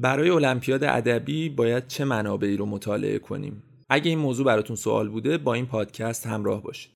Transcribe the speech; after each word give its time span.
برای 0.00 0.30
المپیاد 0.30 0.84
ادبی 0.84 1.48
باید 1.48 1.86
چه 1.86 2.04
منابعی 2.04 2.56
رو 2.56 2.66
مطالعه 2.66 3.18
کنیم؟ 3.18 3.62
اگه 3.88 4.08
این 4.08 4.18
موضوع 4.18 4.46
براتون 4.46 4.76
سوال 4.76 5.08
بوده 5.08 5.38
با 5.38 5.54
این 5.54 5.66
پادکست 5.66 6.26
همراه 6.26 6.62
باشید. 6.62 6.92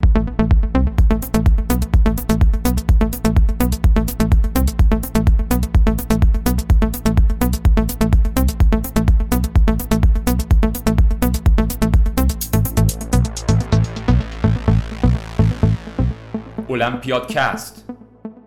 المپیادکست 16.71 17.91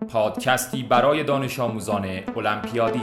پادکستی 0.10 0.84
برای 0.84 1.24
دانش 1.24 1.60
آموزان 1.60 2.06
المپیادی 2.36 3.02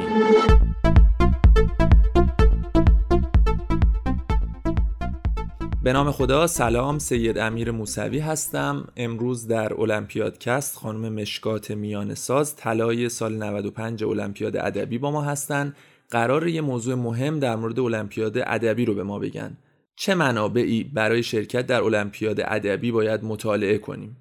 به 5.85 5.93
نام 5.93 6.11
خدا 6.11 6.47
سلام 6.47 6.99
سید 6.99 7.39
امیر 7.39 7.71
موسوی 7.71 8.19
هستم. 8.19 8.89
امروز 8.97 9.47
در 9.49 9.81
المپیادکست 9.81 10.79
خانم 10.79 11.13
مشکات 11.13 11.71
میان 11.71 12.15
ساز 12.15 12.57
طلای 12.57 13.09
سال 13.09 13.35
95 13.35 14.05
المپیاد 14.05 14.57
ادبی 14.57 14.99
با 14.99 15.11
ما 15.11 15.23
هستن. 15.23 15.75
قرار 16.11 16.49
یه 16.49 16.61
موضوع 16.61 16.95
مهم 16.95 17.39
در 17.39 17.57
مورد 17.57 17.81
المپیاد 17.81 18.39
ادبی 18.39 18.85
رو 18.85 18.95
به 18.95 19.03
ما 19.03 19.19
بگن. 19.19 19.57
چه 19.97 20.15
منابعی 20.15 20.85
برای 20.85 21.23
شرکت 21.23 21.67
در 21.67 21.83
المپیاد 21.83 22.41
ادبی 22.41 22.93
باید 22.93 23.25
مطالعه 23.25 23.79
کنیم؟ 23.79 24.17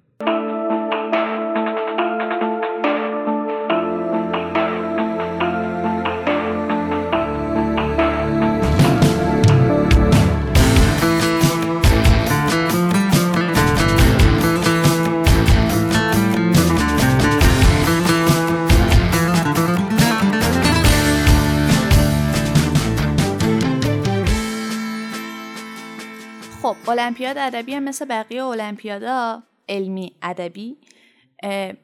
المپیاد 26.98 27.38
ادبی 27.38 27.74
هم 27.74 27.82
مثل 27.82 28.04
بقیه 28.04 28.44
المپیادا 28.44 29.42
علمی 29.68 30.16
ادبی 30.22 30.76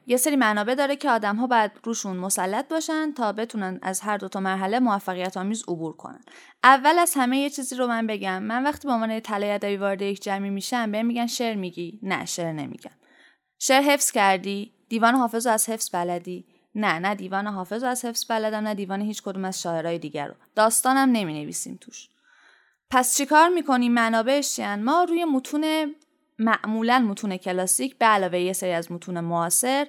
یه 0.07 0.17
سری 0.17 0.35
منابع 0.35 0.75
داره 0.75 0.95
که 0.95 1.09
آدم 1.09 1.35
ها 1.35 1.47
باید 1.47 1.71
روشون 1.83 2.17
مسلط 2.17 2.67
باشن 2.67 3.13
تا 3.13 3.31
بتونن 3.31 3.79
از 3.81 4.01
هر 4.01 4.17
دو 4.17 4.27
تا 4.27 4.39
مرحله 4.39 4.79
موفقیت 4.79 5.37
آمیز 5.37 5.63
عبور 5.67 5.93
کنن. 5.93 6.21
اول 6.63 6.99
از 6.99 7.13
همه 7.15 7.39
یه 7.39 7.49
چیزی 7.49 7.75
رو 7.75 7.87
من 7.87 8.07
بگم. 8.07 8.43
من 8.43 8.63
وقتی 8.63 8.87
با 8.87 8.93
عنوان 8.93 9.19
طلای 9.19 9.51
ادبی 9.51 9.77
وارد 9.77 10.01
یک 10.01 10.21
جمعی 10.21 10.49
میشم 10.49 10.91
بهم 10.91 11.05
میگن 11.05 11.27
شعر 11.27 11.55
میگی. 11.55 11.99
نه 12.03 12.25
شعر 12.25 12.51
نمیگم. 12.51 12.91
شعر 13.59 13.81
حفظ 13.81 14.11
کردی 14.11 14.73
دیوان 14.89 15.15
حافظ 15.15 15.47
رو 15.47 15.53
از 15.53 15.69
حفظ 15.69 15.89
بلدی. 15.95 16.45
نه 16.75 16.99
نه 16.99 17.15
دیوان 17.15 17.47
حافظ 17.47 17.83
رو 17.83 17.89
از 17.89 18.05
حفظ 18.05 18.25
بلدم 18.31 18.67
نه 18.67 18.75
دیوان 18.75 19.01
هیچ 19.01 19.23
کدوم 19.23 19.45
از 19.45 19.61
شاعرای 19.61 19.99
دیگر 19.99 20.27
رو. 20.27 20.33
داستانم 20.55 21.09
نمی 21.11 21.43
نویسیم 21.43 21.77
توش. 21.81 22.07
پس 22.91 23.17
چیکار 23.17 23.49
می‌کنیم 23.49 24.41
چیان 24.41 24.83
ما 24.83 25.03
روی 25.03 25.25
متون 25.25 25.95
معمولا 26.39 26.99
متون 26.99 27.37
کلاسیک 27.37 27.97
به 27.97 28.05
علاوه 28.05 28.39
یه 28.39 28.53
سری 28.53 28.71
از 28.71 28.91
متون 28.91 29.19
معاصر 29.19 29.87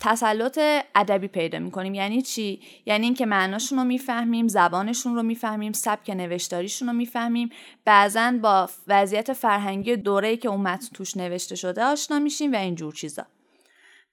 تسلط 0.00 0.58
ادبی 0.94 1.28
پیدا 1.28 1.58
می‌کنیم. 1.58 1.94
یعنی 1.94 2.22
چی؟ 2.22 2.60
یعنی 2.86 3.06
اینکه 3.06 3.26
معناشون 3.26 3.78
رو 3.78 3.84
می‌فهمیم 3.84 4.48
زبانشون 4.48 5.14
رو 5.14 5.22
می‌فهمیم 5.22 5.72
سبک 5.72 6.10
نوشتاریشون 6.10 6.88
رو 6.88 6.94
می‌فهمیم. 6.94 7.50
بعضا 7.84 8.34
با 8.42 8.70
وضعیت 8.86 9.32
فرهنگی 9.32 9.96
دوره‌ای 9.96 10.36
که 10.36 10.48
اون 10.48 10.60
متن 10.60 10.88
توش 10.94 11.16
نوشته 11.16 11.56
شده 11.56 11.84
آشنا 11.84 12.18
میشیم 12.18 12.52
و 12.52 12.56
اینجور 12.56 12.94
چیزا. 12.94 13.26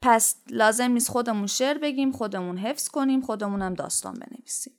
پس 0.01 0.35
لازم 0.49 0.91
نیست 0.91 1.09
خودمون 1.09 1.47
شعر 1.47 1.77
بگیم 1.77 2.11
خودمون 2.11 2.57
حفظ 2.57 2.87
کنیم 2.87 3.21
خودمون 3.21 3.61
هم 3.61 3.73
داستان 3.73 4.13
بنویسیم. 4.13 4.73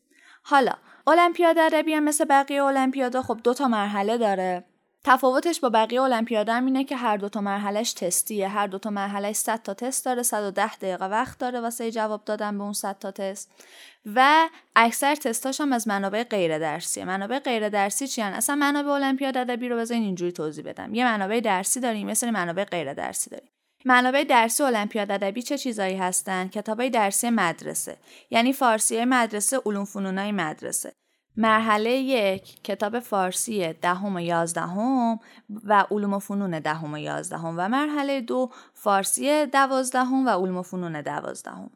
حالا 0.49 0.73
المپیاد 1.07 1.59
ادبی 1.59 1.95
هم 1.95 2.05
مثل 2.05 2.25
بقیه 2.25 2.65
المپیادا 2.65 3.23
خب 3.23 3.41
دو 3.45 3.55
تا 3.55 3.69
مرحله 3.69 4.19
داره. 4.19 4.65
تفاوتش 5.05 5.61
با 5.61 5.71
بقیه 5.71 6.03
المپیادا 6.03 6.55
هم 6.55 6.67
اینه 6.67 6.85
که 6.85 6.97
هر 6.97 7.17
دو 7.17 7.29
تا 7.29 7.41
مرحلهش 7.41 7.93
تستیه. 7.93 8.49
هر 8.49 8.67
دو 8.67 8.79
تا 8.79 8.91
مرحلهش 8.91 9.37
100 9.37 9.63
تا 9.63 9.75
تست 9.75 10.05
داره 10.05 10.23
110 10.23 10.77
دقیقه 10.77 11.05
وقت 11.05 11.39
داره 11.39 11.61
واسه 11.61 11.91
جواب 11.91 12.25
دادن 12.25 12.59
به 12.59 12.65
اون 12.65 12.73
100 12.73 12.99
تا 12.99 13.11
تست. 13.11 13.51
و 14.15 14.49
اکثر 14.77 15.15
تستاش 15.15 15.61
هم 15.61 15.73
از 15.73 15.89
منابع 15.89 16.25
غیر 16.25 16.59
درسیه 16.59 17.05
منابع 17.05 17.39
غیر 17.39 17.69
درسی 17.69 18.09
چی 18.09 18.23
اصلا 18.23 18.57
منابع 18.57 18.91
المپیاد 18.91 19.37
ادبی 19.37 19.69
رو 19.69 19.77
بزنین 19.77 20.03
اینجوری 20.03 20.33
توضیح 20.33 20.65
بدم. 20.65 20.95
یه 20.95 21.05
منابع 21.05 21.41
درسی 21.41 21.81
داریم 21.81 22.07
مثل 22.07 22.31
منابع 22.31 22.65
غیر 22.65 22.95
درسی 22.95 23.31
داریم. 23.31 23.51
منابع 23.89 24.25
درسی 24.25 24.63
المپیاد 24.63 25.11
ادبی 25.11 25.43
چه 25.43 25.59
چیزایی 25.59 25.97
هستند؟ 25.97 26.51
کتابای 26.51 26.91
درسی 26.91 27.31
مدرسه 27.31 27.97
یعنی 28.31 28.53
فارسی 28.53 29.05
مدرسه 29.05 29.61
علوم 29.67 29.85
فنونای 29.85 30.33
مدرسه. 30.33 30.93
مرحله 31.37 31.91
یک 31.91 32.63
کتاب 32.63 33.01
فارسی 33.01 33.73
دهم 33.73 34.17
و 34.17 34.21
یازدهم 34.21 35.19
و 35.65 35.87
علوم 35.91 36.15
و 36.15 36.19
فنون 36.19 36.61
دهم 36.61 36.93
و 36.95 36.99
یازدهم. 36.99 37.55
و 37.59 37.69
مرحله 37.69 38.21
دو 38.21 38.51
فارسی 38.75 39.47
دوازدهم 39.47 40.27
و 40.27 40.31
علوم 40.31 40.57
و 40.57 40.63
فنون 40.63 41.01
دوازدهم. 41.01 41.71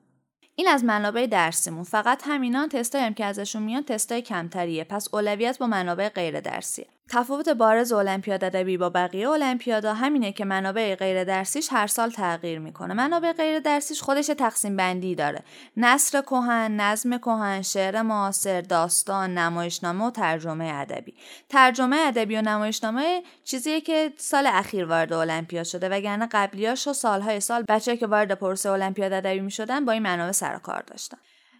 این 0.54 0.68
از 0.68 0.84
منابع 0.84 1.26
درسیمون. 1.26 1.82
فقط 1.82 2.22
همینا 2.26 2.68
تستایی 2.68 3.04
هم 3.04 3.14
که 3.14 3.24
ازشون 3.24 3.62
میان 3.62 3.82
تستای 3.82 4.22
کمتریه. 4.22 4.84
پس 4.84 5.14
اولویت 5.14 5.58
با 5.58 5.66
منابع 5.66 6.08
غیر 6.08 6.40
درسیه. 6.40 6.86
تفاوت 7.12 7.48
بارز 7.48 7.92
المپیاد 7.92 8.44
ادبی 8.44 8.76
با 8.76 8.90
بقیه 8.90 9.28
المپیادا 9.28 9.94
همینه 9.94 10.32
که 10.32 10.44
منابع 10.44 10.94
غیر 10.94 11.24
درسیش 11.24 11.68
هر 11.72 11.86
سال 11.86 12.10
تغییر 12.10 12.58
می‌کنه. 12.58 12.94
منابع 12.94 13.32
غیر 13.32 13.58
درسیش 13.58 14.02
خودش 14.02 14.26
تقسیم 14.26 14.76
بندی 14.76 15.14
داره. 15.14 15.42
نصر 15.76 16.20
کهن 16.20 16.80
نظم 16.80 17.18
کهن 17.18 17.62
شعر 17.62 18.02
معاصر 18.02 18.60
داستان 18.60 19.38
نمایشنامه 19.38 20.04
و 20.04 20.10
ترجمه 20.10 20.72
ادبی. 20.74 21.14
ترجمه 21.48 21.96
ادبی 21.96 22.36
و 22.36 22.42
نمایشنامه 22.42 23.22
چیزیه 23.44 23.80
که 23.80 24.12
سال 24.16 24.46
اخیر 24.46 24.84
وارد 24.84 25.12
المپیاد 25.12 25.64
شده 25.64 25.88
وگرنه 25.88 26.28
قبلیاش 26.32 26.88
و 26.88 26.92
سالهای 26.92 27.40
سال 27.40 27.64
بچه 27.68 27.96
که 27.96 28.06
وارد 28.06 28.32
پروسه 28.32 28.70
المپیاد 28.70 29.12
ادبی 29.12 29.40
می‌شدن 29.40 29.84
با 29.84 29.92
این 29.92 30.02
منابع 30.02 30.32
سر 30.32 30.58
کار 30.58 30.82
داشتن. 30.82 31.18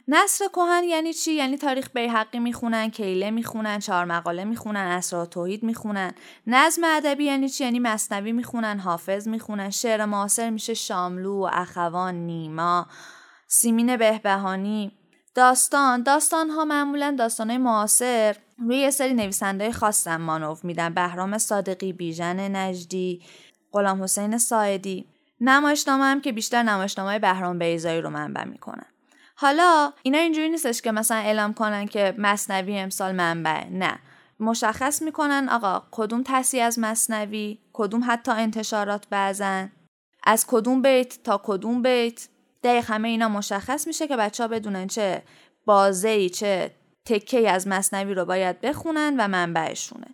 نصر 0.08 0.44
کهن 0.48 0.84
یعنی 0.84 1.12
چی؟ 1.12 1.32
یعنی 1.32 1.56
تاریخ 1.56 1.90
بیحقی 1.94 2.38
می‌خونن 2.38 2.90
کیله 2.90 3.30
می‌خونن 3.30 3.78
چهار 3.78 4.04
مقاله 4.04 4.44
می‌خونن 4.44 4.86
اسرار 4.86 5.26
توحید 5.26 5.62
می‌خونن. 5.62 6.12
نظم 6.46 6.82
ادبی 6.84 7.24
یعنی 7.24 7.48
چی؟ 7.48 7.64
یعنی 7.64 7.78
مصنوی 7.78 8.32
می‌خونن 8.32 8.78
حافظ 8.78 9.28
می‌خونن. 9.28 9.70
شعر 9.70 10.04
معاصر 10.04 10.50
میشه 10.50 10.74
شاملو 10.74 11.48
اخوان 11.52 12.14
نیما 12.14 12.86
سیمین 13.48 13.96
بهبهانی. 13.96 14.92
داستان 15.34 16.02
داستان 16.02 16.50
ها 16.50 16.64
معمولا 16.64 17.16
داستان 17.18 17.56
معاصر. 17.56 18.36
روی 18.58 18.76
یه 18.76 18.90
سری 18.90 19.14
نویسنده 19.14 19.72
خاصن 19.72 20.16
مانوف 20.16 20.64
میدن. 20.64 20.94
بهرام 20.94 21.38
صادقی 21.38 21.92
بیژن 21.92 22.56
نجدی 22.56 23.22
غلام 23.72 24.02
حسین 24.02 24.38
ساعدی. 24.38 25.06
نمایشنامه 25.40 26.04
هم 26.04 26.20
که 26.20 26.32
بیشتر 26.32 26.62
نمایشنامه 26.62 27.18
بهرام 27.18 27.58
بیزایی 27.58 28.00
رو 28.00 28.10
منبع 28.10 28.44
می‌کنن. 28.44 28.86
حالا 29.40 29.92
اینا 30.02 30.18
اینجوری 30.18 30.48
نیستش 30.48 30.82
که 30.82 30.92
مثلا 30.92 31.16
اعلام 31.16 31.54
کنن 31.54 31.86
که 31.86 32.14
مصنوی 32.18 32.78
امسال 32.78 33.14
منبع. 33.14 33.64
نه. 33.64 33.98
مشخص 34.40 35.02
می‌کنن 35.02 35.48
آقا 35.48 35.82
کدوم 35.90 36.22
تصحیح 36.26 36.64
از 36.64 36.78
مصنوی 36.78 37.58
کدوم 37.72 38.02
حتی 38.06 38.32
انتشارات 38.32 39.06
بعضن 39.10 39.72
از 40.24 40.46
کدوم 40.46 40.82
بیت 40.82 41.22
تا 41.24 41.40
کدوم 41.44 41.82
بیت. 41.82 42.28
دقیق 42.64 42.84
همه 42.90 43.08
اینا 43.08 43.28
مشخص 43.28 43.86
میشه 43.86 44.08
که 44.08 44.16
بچه 44.16 44.44
ها 44.44 44.48
بدونن 44.48 44.86
چه 44.86 45.22
بازه 45.64 46.28
چه 46.28 46.70
تکه 47.04 47.50
از 47.50 47.68
مصنوی 47.68 48.14
رو 48.14 48.24
باید 48.24 48.60
بخونن 48.60 49.14
و 49.18 49.28
منبعشونه. 49.28 50.06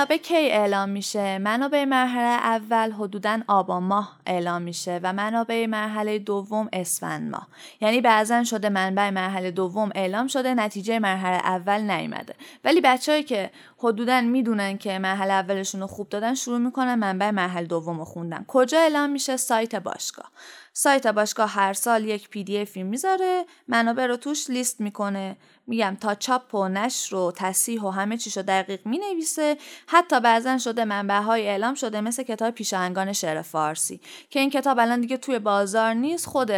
منابع 0.00 0.16
کی 0.16 0.34
اعلام 0.34 0.88
میشه؟ 0.88 1.38
منابع 1.38 1.84
مرحله 1.84 2.44
اول 2.46 2.92
حدودا 2.92 3.40
آبان 3.48 3.82
ماه 3.82 4.20
اعلام 4.26 4.62
میشه 4.62 5.00
و 5.02 5.12
منابع 5.12 5.66
مرحله 5.66 6.18
دوم 6.18 6.68
اسفند 6.72 7.30
ماه. 7.30 7.48
یعنی 7.80 8.00
بعضا 8.00 8.44
شده 8.44 8.68
منبع 8.68 9.10
مرحله 9.10 9.50
دوم 9.50 9.90
اعلام 9.94 10.26
شده 10.26 10.54
نتیجه 10.54 10.98
مرحله 10.98 11.36
اول 11.36 11.80
نیومده. 11.80 12.34
ولی 12.64 12.80
بچههایی 12.80 13.24
که 13.24 13.50
حدودا 13.78 14.20
می‌دونن 14.20 14.78
که 14.78 14.98
مرحله 14.98 15.32
اولشون 15.32 15.80
رو 15.80 15.86
خوب 15.86 16.08
دادن 16.08 16.34
شروع 16.34 16.58
می‌کنن 16.58 16.94
منبع 16.94 17.30
مرحله 17.30 17.66
دوم 17.66 17.98
رو 17.98 18.04
خوندن. 18.04 18.44
کجا 18.48 18.78
اعلام 18.78 19.10
میشه؟ 19.10 19.36
سایت 19.36 19.74
باشگاه. 19.74 20.30
سایت 20.72 21.06
باشگاه 21.06 21.50
هر 21.50 21.72
سال 21.72 22.04
یک 22.04 22.28
پی 22.28 22.44
دی 22.44 22.58
افی 22.58 22.82
می‌ذاره 22.82 23.44
منابع 23.68 24.06
رو 24.06 24.16
توش 24.16 24.50
لیست 24.50 24.80
می‌کنه. 24.80 25.36
میگم 25.70 25.96
تا 26.00 26.14
چاپ 26.14 26.54
و 26.54 26.68
نشر 26.68 27.16
و 27.16 27.32
تصیح 27.36 27.82
و 27.82 27.90
همه 27.90 28.16
چیشو 28.16 28.42
دقیق 28.42 28.86
می 28.86 28.98
نویسه 28.98 29.56
حتی 29.86 30.20
بعضا 30.20 30.58
شده 30.58 30.84
منبع 30.84 31.20
های 31.20 31.48
اعلام 31.48 31.74
شده 31.74 32.00
مثل 32.00 32.22
کتاب 32.22 32.50
پیشاهنگان 32.50 33.12
شعر 33.12 33.42
فارسی 33.42 34.00
که 34.30 34.40
این 34.40 34.50
کتاب 34.50 34.78
الان 34.78 35.00
دیگه 35.00 35.16
توی 35.16 35.38
بازار 35.38 35.94
نیست. 35.94 36.26
خود 36.26 36.52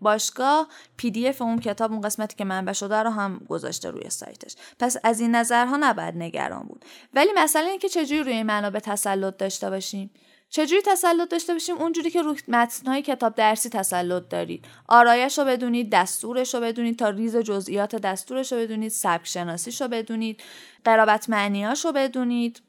باشگاه 0.00 0.68
PDF 0.96 1.42
اون 1.42 1.58
کتاب 1.58 1.92
اون 1.92 2.00
قسمتی 2.00 2.36
که 2.36 2.44
منبع 2.44 2.72
شده 2.72 2.96
رو 2.96 3.10
هم 3.10 3.46
گذاشته 3.48 3.90
روی 3.90 4.10
سایتش. 4.10 4.56
پس 4.78 4.96
از 5.04 5.20
این 5.20 5.34
نظرها 5.34 5.76
نباید 5.80 6.16
نگران 6.16 6.62
بود. 6.62 6.84
ولی 7.14 7.30
مسئله 7.36 7.66
اینه 7.66 7.78
که 7.78 7.88
چجوری 7.88 8.22
روی 8.22 8.42
منابع 8.42 8.78
تسلط 8.78 9.36
داشته 9.36 9.70
باشیم؟ 9.70 10.10
چجوری 10.56 10.82
تسلط 10.82 11.28
داشته 11.28 11.52
باشیم؟ 11.52 11.76
اونجوری 11.76 12.10
که 12.10 12.22
روی 12.22 12.36
متنهای 12.48 13.02
کتاب 13.02 13.34
درسی 13.34 13.68
تسلط 13.68 14.28
دارید. 14.28 14.64
آرایش 14.88 15.38
رو 15.38 15.44
بدونید 15.44 15.90
دستورش 15.90 16.54
رو 16.54 16.60
بدونید 16.60 16.98
تا 16.98 17.08
ریز 17.08 17.36
جزئیات 17.36 17.96
دستورش 17.96 18.52
رو 18.52 18.58
بدونید 18.58 18.90
سبک 18.90 19.26
شناسیش 19.26 19.80
رو 19.80 19.88
بدونید 19.88 20.42
قرابت 20.84 21.28
معنیاش 21.28 21.84
رو 21.84 21.92
بدونید. 21.92 22.60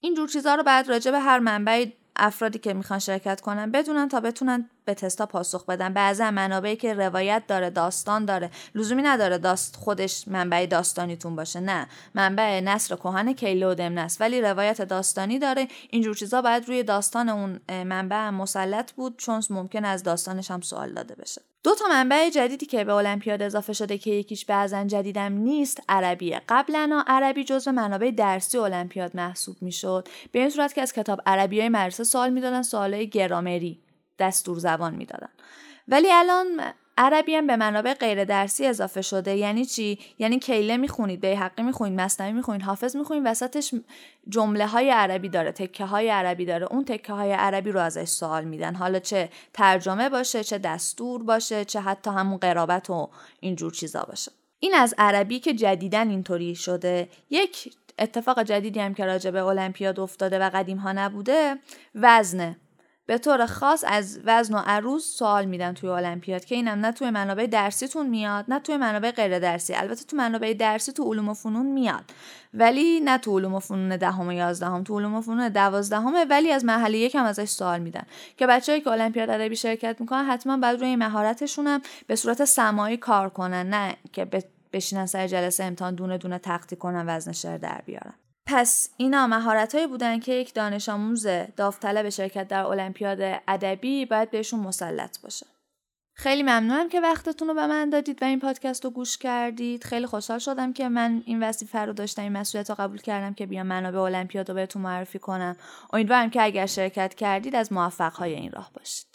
این 0.00 0.26
چیزها 0.26 0.54
رو 0.54 0.62
بعد 0.62 0.88
راجع 0.88 1.10
به 1.10 1.20
هر 1.20 1.38
منبعی 1.38 1.92
افرادی 2.16 2.58
که 2.58 2.74
می‌خوان 2.74 2.98
شرکت 2.98 3.40
کنن 3.40 3.70
بدونن 3.70 4.08
تا 4.08 4.20
بتونن 4.20 4.70
به 4.84 4.94
تستا 4.94 5.26
پاسخ 5.26 5.66
بدن. 5.66 5.92
بعضا 5.92 6.30
منابعی 6.30 6.76
که 6.76 6.94
روایت 6.94 7.42
داره 7.48 7.70
داستان 7.70 8.24
داره. 8.24 8.50
لزومی 8.74 9.02
نداره 9.02 9.38
داست 9.38 9.76
خودش 9.76 10.28
منبع 10.28 10.66
داستانیتون 10.66 11.36
باشه. 11.36 11.60
نه. 11.60 11.88
منبع 12.14 12.60
نصر 12.60 12.96
کهن 12.96 13.32
کیله 13.32 13.66
و 13.66 13.74
دمنه 13.74 14.06
ولی 14.20 14.40
روایت 14.40 14.82
داستانی 14.82 15.38
داره. 15.38 15.68
اینجور 15.90 16.14
چیزا 16.14 16.42
باید 16.42 16.68
روی 16.68 16.82
داستان 16.82 17.28
اون 17.28 17.60
منبع 17.68 18.30
مسلط 18.30 18.92
بود 18.92 19.14
چون 19.18 19.42
ممکن 19.50 19.84
از 19.84 20.02
داستانش 20.02 20.50
هم 20.50 20.60
سوال 20.60 20.92
داده 20.92 21.14
بشه. 21.14 21.42
دو 21.62 21.74
تا 21.74 21.84
منبع 21.88 22.30
جدیدی 22.30 22.66
که 22.66 22.84
به 22.84 22.94
المپیاد 22.94 23.42
اضافه 23.42 23.72
شده 23.72 23.98
که 23.98 24.10
یکیش 24.10 24.44
بعضا 24.44 24.84
جدیدم 24.84 25.32
نیست 25.32 25.80
عربیه. 25.88 26.42
قبلا 26.48 27.04
عربی 27.06 27.44
جزو 27.44 27.72
منابع 27.72 28.10
درسی 28.10 28.58
المپیاد 28.58 29.16
محسوب 29.16 29.56
می‌شد. 29.60 30.08
به 30.32 30.38
این 30.38 30.50
صورت 30.50 30.74
که 30.74 30.82
از 30.82 30.92
کتاب 30.92 31.20
عربی 31.26 31.60
های 31.60 31.68
مدرسه 31.68 32.04
سوال 32.04 32.30
می‌دادن 32.30 32.62
سوالای 32.62 33.08
گرامری. 33.08 33.80
دستور 34.18 34.58
زبان 34.58 34.94
می‌دادن. 34.94 35.28
ولی 35.88 36.12
الان 36.12 36.60
عربی 36.98 37.34
هم 37.34 37.46
به 37.46 37.56
منابع 37.56 37.94
غیر 37.94 38.24
درسی 38.24 38.66
اضافه 38.66 39.02
شده. 39.02 39.36
یعنی 39.36 39.64
چی؟ 39.64 39.98
یعنی 40.18 40.38
کیله 40.38 40.76
می‌خونید 40.76 41.20
به 41.20 41.36
حقی 41.36 41.62
می‌خونید 41.62 42.00
مصنوی 42.00 42.32
می‌خونید 42.32 42.62
حافظ 42.62 42.96
می‌خونید 42.96 43.22
وسطش 43.26 43.74
جمله 44.28 44.66
های 44.66 44.90
عربی 44.90 45.28
داره 45.28 45.52
تکه 45.52 45.84
های 45.84 46.08
عربی 46.10 46.44
داره. 46.44 46.66
اون 46.66 46.84
تکه 46.84 47.12
های 47.12 47.32
عربی 47.32 47.72
رو 47.72 47.80
ازش 47.80 48.08
سوال 48.08 48.44
میدن. 48.44 48.74
حالا 48.74 48.98
چه 48.98 49.28
ترجمه 49.52 50.08
باشه 50.08 50.44
چه 50.44 50.58
دستور 50.58 51.22
باشه 51.22 51.64
چه 51.64 51.80
حتی 51.80 52.10
همون 52.10 52.36
قرابت 52.36 52.90
و 52.90 53.10
اینجور 53.40 53.72
چیزا 53.72 54.02
باشه. 54.02 54.32
این 54.58 54.74
از 54.74 54.94
عربی 54.98 55.40
که 55.40 55.54
جدیدن 55.54 56.10
اینطوری 56.10 56.54
شده. 56.54 57.08
یک 57.30 57.74
اتفاق 57.98 58.42
جدیدی 58.42 58.80
هم 58.80 58.94
که 58.94 59.04
راجع 59.04 59.30
به 59.30 59.44
المپیاد 59.44 60.00
افتاده 60.00 60.38
و 60.38 60.50
قدیم 60.54 60.76
ها 60.76 60.92
نبوده 60.92 61.56
وزنه 61.94 62.56
به 63.06 63.18
طور 63.18 63.46
خاص 63.46 63.84
از 63.86 64.20
وزن 64.24 64.54
و 64.54 64.62
عروض 64.66 65.04
سوال 65.04 65.44
میدن 65.44 65.72
توی 65.72 65.88
المپیاد 65.88 66.44
که 66.44 66.54
اینم 66.54 66.78
نه 66.78 66.92
توی 66.92 67.10
منابع 67.10 67.46
درسیتون 67.46 68.06
میاد 68.06 68.44
نه 68.48 68.60
توی 68.60 68.76
منابع 68.76 69.10
غیر 69.10 69.38
درسی 69.38 69.74
البته 69.74 70.04
تو 70.04 70.16
منابع 70.16 70.54
درسی 70.54 70.92
تو 70.92 71.04
علوم 71.04 71.28
و 71.28 71.34
فنون 71.34 71.66
میاد 71.66 72.04
ولی 72.54 73.00
نه 73.00 73.18
تو 73.18 73.38
علوم 73.38 73.54
و 73.54 73.58
فنون 73.58 73.96
دهم 73.96 74.28
و 74.28 74.32
یازدهم 74.32 74.84
تو 74.84 74.98
علوم 74.98 75.14
و 75.14 75.20
فنون 75.20 75.48
دوازدهمه 75.48 76.24
ولی 76.24 76.52
از 76.52 76.64
مرحله 76.64 76.98
یکم 76.98 77.24
ازش 77.24 77.48
سوال 77.48 77.80
میدن. 77.80 78.02
که 78.36 78.46
بچه‌ای 78.46 78.80
که 78.80 78.90
المپیاد 78.90 79.30
ادبی 79.30 79.56
شرکت 79.56 80.00
می‌کنن 80.00 80.24
حتما 80.24 80.56
بعد 80.56 80.80
روی 80.80 80.96
مهارتشون 80.96 81.66
هم 81.66 81.82
به 82.06 82.16
صورت 82.16 82.44
سمایی 82.44 82.96
کار 82.96 83.28
کنن 83.28 83.68
نه 83.70 83.96
که 84.12 84.28
بشینن 84.72 85.06
سر 85.06 85.26
جلسه 85.26 85.64
امتحان 85.64 85.94
دونه 85.94 86.18
دونه 86.18 86.38
تختی 86.38 86.76
کنن 86.76 87.04
وزن 87.08 87.32
شعر 87.32 87.58
در 87.58 87.82
بیارن. 87.86 88.14
پس 88.46 88.90
اینا 88.96 89.26
مهارتهایی 89.26 89.86
بودن 89.86 90.20
که 90.20 90.32
یک 90.32 90.54
دانش 90.54 90.88
آموز 90.88 91.26
داوطلب 91.56 92.08
شرکت 92.08 92.48
در 92.48 92.64
المپیاد 92.64 93.18
ادبی 93.48 94.06
باید 94.06 94.30
بهشون 94.30 94.60
مسلط 94.60 95.20
باشه. 95.20 95.46
خیلی 96.16 96.42
ممنونم 96.42 96.88
که 96.88 97.00
وقتتون 97.00 97.48
رو 97.48 97.54
به 97.54 97.66
من 97.66 97.90
دادید 97.90 98.22
و 98.22 98.24
این 98.24 98.40
پادکست 98.40 98.84
رو 98.84 98.90
گوش 98.90 99.18
کردید. 99.18 99.84
خیلی 99.84 100.06
خوشحال 100.06 100.38
شدم 100.38 100.72
که 100.72 100.88
من 100.88 101.22
این 101.26 101.42
وظیفه 101.42 101.78
رو 101.78 101.92
داشتم 101.92 102.22
این 102.22 102.32
مسئولیت 102.32 102.70
رو 102.70 102.76
قبول 102.78 102.98
کردم 102.98 103.34
که 103.34 103.46
بیام 103.46 103.66
منابع 103.66 103.98
المپیاد 103.98 104.48
رو 104.48 104.54
بهتون 104.54 104.82
معرفی 104.82 105.18
کنم. 105.18 105.56
امیدوارم 105.92 106.30
که 106.30 106.42
اگر 106.42 106.66
شرکت 106.66 107.14
کردید 107.14 107.56
از 107.56 107.72
موفقهای 107.72 108.34
این 108.34 108.52
راه 108.52 108.70
باشید. 108.74 109.13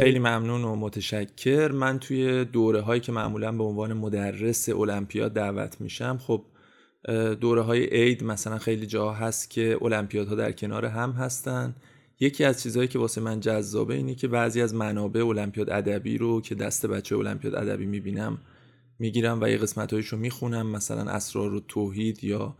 خیلی 0.00 0.18
ممنون 0.18 0.64
و 0.64 0.76
متشکر. 0.76 1.72
من 1.72 1.98
توی 1.98 2.44
دوره 2.44 2.80
هایی 2.80 3.00
که 3.00 3.12
معمولا 3.12 3.52
به 3.52 3.64
عنوان 3.64 3.92
مدرس 3.92 4.68
المپیاد 4.68 5.32
دعوت 5.32 5.80
میشم 5.80 6.18
خب 6.18 6.44
دوره 7.40 7.62
های 7.62 7.84
عید 7.84 8.24
مثلا 8.24 8.58
خیلی 8.58 8.86
جا 8.86 9.12
هست 9.12 9.50
که 9.50 9.78
المپیادها 9.82 10.34
در 10.34 10.52
کنار 10.52 10.86
هم 10.86 11.10
هستن. 11.10 11.74
یکی 12.20 12.44
از 12.44 12.62
چیزهایی 12.62 12.88
که 12.88 12.98
واسه 12.98 13.20
من 13.20 13.40
جذابه 13.40 13.94
اینه 13.94 14.14
که 14.14 14.28
بعضی 14.28 14.62
از 14.62 14.74
منابع 14.74 15.26
المپیاد 15.26 15.70
ادبی 15.70 16.18
رو 16.18 16.40
که 16.40 16.54
دست 16.54 16.86
بچه 16.86 17.16
المپیاد 17.16 17.54
ادبی 17.54 17.86
می‌بینم 17.86 18.38
می‌گیرم 18.98 19.38
و 19.42 19.48
یه 19.48 19.56
قسمت 19.56 19.92
رو 19.92 20.18
می‌خونم 20.18 20.66
مثلا 20.66 21.10
اسرار 21.10 21.54
و 21.54 21.60
توحید 21.60 22.24
یا 22.24 22.56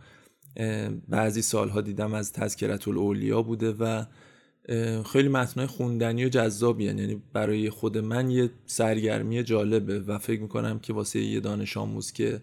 بعضی 1.09 1.41
سالها 1.41 1.81
دیدم 1.81 2.13
از 2.13 2.33
تذکرت 2.33 2.87
الاولیا 2.87 3.41
بوده 3.41 3.71
و 3.71 4.03
خیلی 5.05 5.27
متنای 5.27 5.67
خوندنی 5.67 6.25
و 6.25 6.29
جذابی 6.29 6.83
یعنی 6.83 7.21
برای 7.33 7.69
خود 7.69 7.97
من 7.97 8.29
یه 8.29 8.49
سرگرمی 8.65 9.43
جالبه 9.43 9.99
و 9.99 10.17
فکر 10.17 10.41
می‌کنم 10.41 10.79
که 10.79 10.93
واسه 10.93 11.19
یه 11.19 11.39
دانش 11.39 11.77
آموز 11.77 12.11
که 12.11 12.41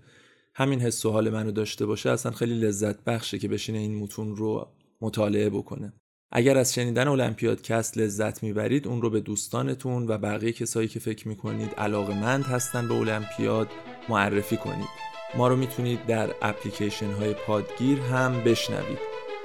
همین 0.54 0.80
حس 0.80 1.06
و 1.06 1.10
حال 1.10 1.30
منو 1.30 1.50
داشته 1.50 1.86
باشه 1.86 2.10
اصلا 2.10 2.32
خیلی 2.32 2.54
لذت 2.54 3.04
بخشه 3.04 3.38
که 3.38 3.48
بشینه 3.48 3.78
این 3.78 3.98
متون 3.98 4.36
رو 4.36 4.68
مطالعه 5.00 5.50
بکنه. 5.50 5.92
اگر 6.32 6.58
از 6.58 6.74
شنیدن 6.74 7.08
المپیاد 7.08 7.62
کست 7.62 7.98
لذت 7.98 8.42
می‌برید 8.42 8.88
اون 8.88 9.02
رو 9.02 9.10
به 9.10 9.20
دوستانتون 9.20 10.06
و 10.08 10.18
بقیه 10.18 10.52
کسایی 10.52 10.88
که 10.88 11.00
فکر 11.00 11.28
می‌کنید 11.28 11.70
علاقه 11.70 12.14
هستن 12.42 12.88
به 12.88 12.94
المپیاد 12.94 13.68
معرفی 14.08 14.56
کنید. 14.56 14.88
ما 15.36 15.48
رو 15.48 15.56
می‌تونید 15.56 16.06
در 16.06 16.30
اپلیکیشن 16.42 17.10
های 17.10 17.34
پادگیر 17.34 17.98
هم 17.98 18.44
بشنوید. 18.44 18.98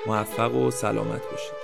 موفق 0.08 0.56
و 0.56 0.72
سلامت 0.72 1.22
باشید. 1.32 1.63